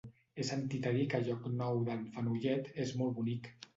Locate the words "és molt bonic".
2.87-3.53